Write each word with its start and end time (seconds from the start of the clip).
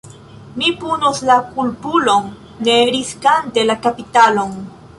Mi 0.61 0.69
punos 0.83 1.19
la 1.29 1.35
kulpulon, 1.51 2.27
ne 2.69 2.77
riskante 2.95 3.67
la 3.71 3.77
kapitalon. 3.87 4.57